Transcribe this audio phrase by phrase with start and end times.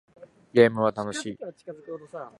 [0.51, 1.39] ゲームは楽しい